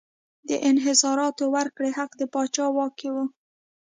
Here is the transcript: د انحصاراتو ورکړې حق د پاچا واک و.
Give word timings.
د 0.49 0.51
انحصاراتو 0.69 1.45
ورکړې 1.55 1.89
حق 1.97 2.11
د 2.17 2.21
پاچا 2.33 2.65
واک 2.75 2.97
و. 3.13 3.15